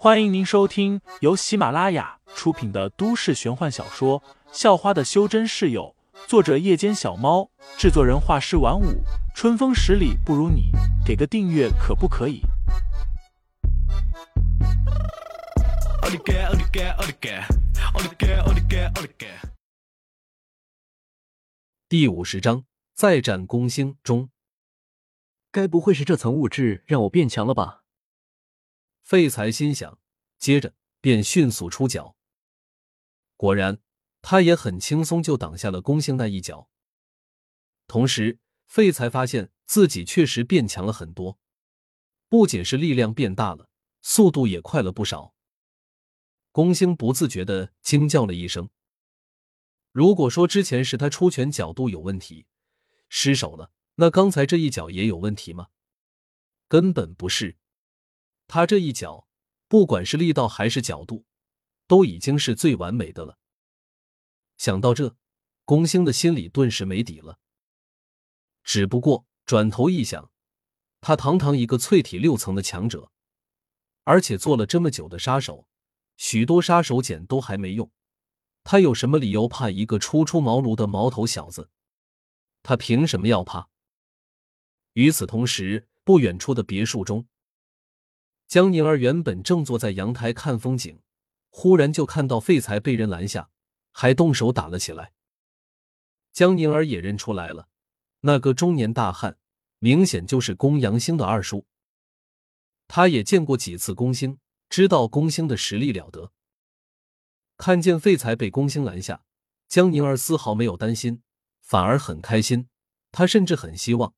[0.00, 4.20] 欢迎您收听由喜马拉雅出品的都市玄幻小说
[4.52, 5.92] 《校花的修真室友》，
[6.28, 9.02] 作者：夜间小猫，制作人：画师晚舞，
[9.34, 10.70] 春风十里不如你，
[11.04, 12.42] 给个订阅可不可以？
[21.88, 22.62] 第五十章
[22.94, 24.30] 再战攻星中，
[25.50, 27.80] 该不会是这层物质让我变强了吧？
[29.08, 29.98] 废材心想，
[30.36, 32.14] 接着便迅速出脚。
[33.38, 33.80] 果然，
[34.20, 36.68] 他也很轻松就挡下了攻星那一脚。
[37.86, 41.38] 同时，废材发现自己确实变强了很多，
[42.28, 43.70] 不仅是力量变大了，
[44.02, 45.34] 速度也快了不少。
[46.52, 48.68] 攻星不自觉的惊叫了一声。
[49.90, 52.44] 如果说之前是他出拳角度有问题，
[53.08, 55.68] 失手了，那刚才这一脚也有问题吗？
[56.68, 57.56] 根本不是。
[58.48, 59.28] 他这一脚，
[59.68, 61.26] 不管是力道还是角度，
[61.86, 63.38] 都已经是最完美的了。
[64.56, 65.16] 想到这，
[65.66, 67.38] 宫星的心里顿时没底了。
[68.64, 70.30] 只不过转头一想，
[71.02, 73.12] 他堂堂一个淬体六层的强者，
[74.04, 75.68] 而且做了这么久的杀手，
[76.16, 77.90] 许多杀手锏都还没用，
[78.64, 81.70] 他有什么理由怕一个初出茅庐的毛头小子？
[82.62, 83.68] 他凭什么要怕？
[84.94, 87.28] 与此同时，不远处的别墅中。
[88.48, 91.02] 江宁儿原本正坐在阳台看风景，
[91.50, 93.50] 忽然就看到废材被人拦下，
[93.92, 95.12] 还动手打了起来。
[96.32, 97.68] 江宁儿也认出来了，
[98.20, 99.36] 那个中年大汉
[99.80, 101.66] 明显就是宫阳兴的二叔。
[102.86, 104.38] 他也见过几次宫兴，
[104.70, 106.32] 知道宫兴的实力了得。
[107.58, 109.24] 看见废材被宫兴拦下，
[109.68, 111.22] 江宁儿丝毫没有担心，
[111.60, 112.68] 反而很开心。
[113.12, 114.14] 他甚至很希望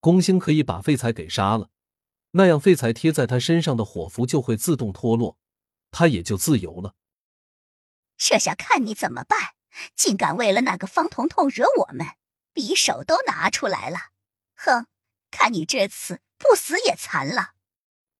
[0.00, 1.70] 宫兴可以把废材给杀了。
[2.32, 5.38] 那样，废材贴在他身上的火符就会自动脱落，
[5.90, 6.94] 他也就自由了。
[8.16, 9.54] 这下看你怎么办！
[9.94, 12.06] 竟敢为了那个方彤彤惹我们，
[12.54, 13.98] 匕首都拿出来了。
[14.56, 14.86] 哼，
[15.30, 17.54] 看你这次不死也残了。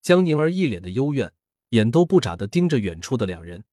[0.01, 1.33] 江宁儿一脸的幽怨，
[1.71, 3.65] 眼都不眨的盯着远处的两人，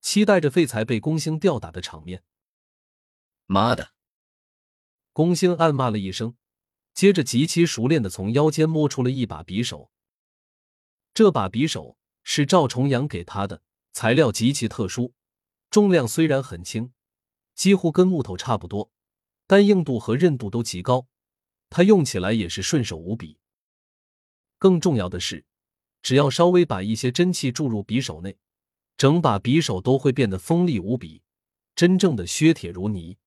[0.00, 2.22] 期待着废材被宫星吊打的场面。
[3.46, 3.92] 妈的！
[5.12, 6.36] 宫星暗骂了一声。
[6.98, 9.88] 接着极其熟练的从腰间摸出了一把匕首，
[11.14, 15.14] 这把匕首是赵重阳给他的，材料极其特殊，
[15.70, 16.90] 重量虽然很轻，
[17.54, 18.90] 几乎跟木头差不多，
[19.46, 21.06] 但硬度和韧度都极高，
[21.70, 23.38] 他用起来也是顺手无比。
[24.58, 25.44] 更重要的是，
[26.02, 28.36] 只要稍微把一些真气注入匕首内，
[28.96, 31.22] 整把匕首都会变得锋利无比，
[31.76, 33.18] 真正的削铁如泥。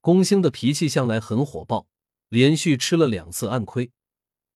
[0.00, 1.86] 宫星的脾气向来很火爆。
[2.28, 3.92] 连续吃了两次暗亏，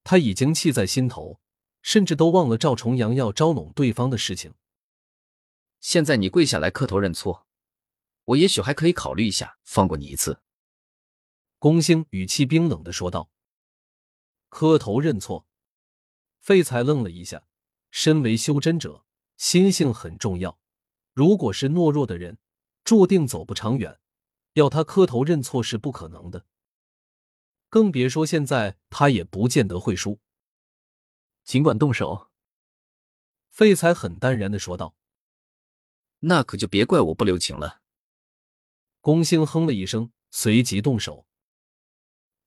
[0.03, 1.41] 他已经气在心头，
[1.83, 4.55] 甚至都忘了赵重阳要招拢对方的事情。
[5.81, 7.47] 现在你跪下来磕头认错，
[8.25, 10.41] 我也许还可以考虑一下放过你一次。”
[11.59, 13.31] 宫兴语气冰冷的说道。
[14.49, 15.47] “磕头认错？”
[16.41, 17.45] 废材愣了一下，
[17.91, 19.05] 身为修真者，
[19.37, 20.59] 心性很重要。
[21.13, 22.39] 如果是懦弱的人，
[22.83, 24.01] 注定走不长远。
[24.55, 26.47] 要他磕头认错是不可能的。
[27.71, 30.21] 更别说现在他也不见得会输。
[31.45, 32.31] 尽管动手，
[33.49, 34.95] 废材很淡然的说道。
[36.21, 37.81] 那可就别怪我不留情了。
[39.01, 41.27] 宫兴哼了一声，随即动手。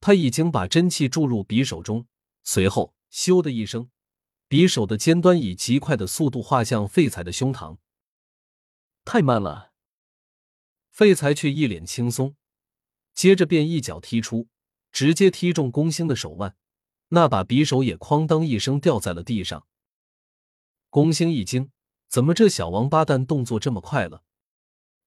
[0.00, 2.06] 他已经把真气注入匕首中，
[2.44, 3.90] 随后咻的一声，
[4.48, 7.78] 匕首的尖端以极快的速度划向废材的胸膛。
[9.04, 9.72] 太慢了。
[10.90, 12.36] 废材却一脸轻松，
[13.14, 14.48] 接着便一脚踢出。
[14.94, 16.54] 直接踢中宫星的手腕，
[17.08, 19.66] 那把匕首也哐当一声掉在了地上。
[20.88, 21.72] 宫星一惊，
[22.06, 24.22] 怎么这小王八蛋动作这么快了？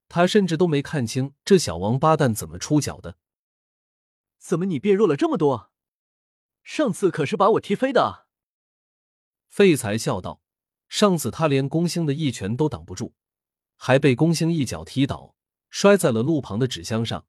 [0.09, 3.17] 他甚至都没看清这小王八蛋怎么出脚的。
[4.37, 5.71] 怎么你变弱了这么多？
[6.63, 8.27] 上次可是把我踢飞的。
[9.47, 10.41] 废材笑道
[10.89, 13.13] ：“上次他连宫星的一拳都挡不住，
[13.77, 15.33] 还被宫星一脚踢倒，
[15.69, 17.25] 摔在了路旁的纸箱上。”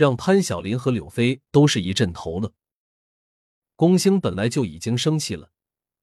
[0.00, 2.54] 让潘晓林和柳飞都是一阵头了。
[3.76, 5.52] 宫星本来就已经生气了，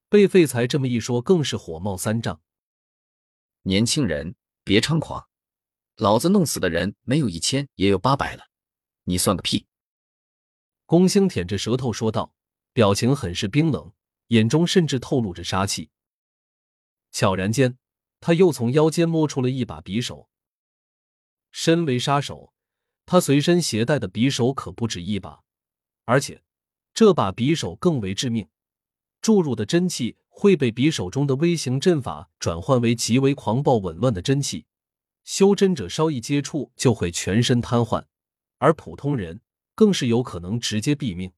[0.08, 2.40] 被废材这么一说，更是火冒三丈。
[3.64, 5.28] 年轻人别猖狂，
[5.96, 8.44] 老子弄死的人没有一千也有八百了，
[9.06, 9.66] 你算个屁！
[10.86, 12.36] 宫星舔着舌头说道，
[12.74, 13.92] 表情很是冰冷，
[14.28, 15.90] 眼中甚至透露着杀气。
[17.12, 17.80] 悄然间，
[18.20, 20.30] 他又从腰间摸出了一把匕首。
[21.52, 22.54] 身为杀手。
[23.08, 25.42] 他随身携带的匕首可不止一把，
[26.04, 26.44] 而且
[26.94, 28.50] 这把匕首更为致命，
[29.22, 34.66] 注入的真气会被匕首中的微型阵法转换为极为狂暴紊乱的真气，
[35.24, 38.04] 修真者稍一接触就会全身瘫痪，
[38.58, 39.40] 而普通人
[39.74, 41.32] 更是有可能直接毙命。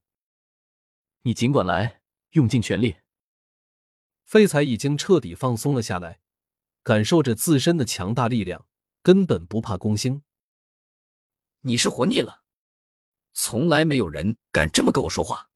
[1.22, 2.00] 你尽管来，
[2.32, 2.96] 用尽全力。
[4.24, 6.18] 废材已经彻底放松了下来，
[6.82, 8.66] 感受着自身的强大力量，
[9.04, 10.22] 根本不怕攻星。
[11.62, 12.42] 你是活腻了？
[13.32, 15.50] 从来没有人敢这么跟我说话。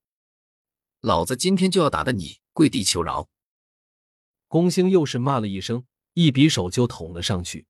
[1.00, 3.28] 老子今天就要打得你跪地求饶！
[4.46, 7.66] 宫兴又是骂了一声，一匕首就捅了上去。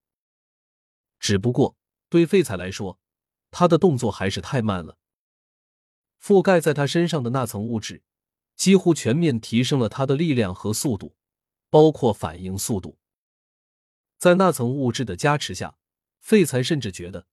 [1.21, 1.77] 只不过
[2.09, 2.99] 对废材来说，
[3.51, 4.99] 他的动作还是太慢了。
[6.21, 8.03] 覆盖在他身上的那层物质，
[8.57, 11.17] 几乎全面提升了他的力量和速度，
[11.71, 12.99] 包括反应速度。
[14.19, 15.79] 在那层物质的加持下，
[16.21, 17.27] 废材甚至觉得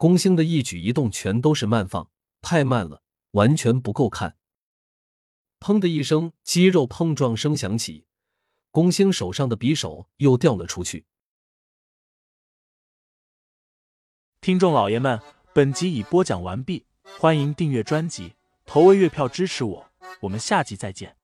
[0.00, 2.10] 宫星的一举一动全都是慢放，
[2.40, 3.02] 太慢了，
[3.32, 4.38] 完全不够看。
[5.60, 8.06] 砰的一声，肌肉碰撞声响起，
[8.70, 11.04] 宫星手上的匕首又掉了出去。
[14.40, 15.20] 听众老爷们，
[15.52, 16.86] 本集已播讲完毕，
[17.18, 21.18] 欢迎订阅专辑，投喂月票支持我，我们下集再见。